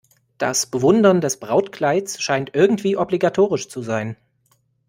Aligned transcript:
Das 0.39 0.65
Bewundern 0.65 1.21
des 1.21 1.37
Brautkleids 1.39 2.19
scheint 2.23 2.55
irgendwie 2.55 2.97
obligatorisch 2.97 3.69
zu 3.69 3.83
sein. 3.83 4.15